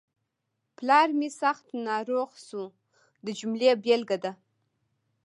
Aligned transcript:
پلار 0.77 1.07
مې 1.19 1.29
سخت 1.41 1.65
ناروغ 1.87 2.29
شو 2.47 2.63
د 3.25 3.27
جملې 3.39 3.71
بېلګه 3.83 4.17
ده. 4.23 4.31